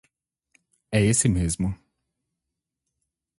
É 0.91 0.99
esse 1.05 1.29
mesmo. 1.29 1.69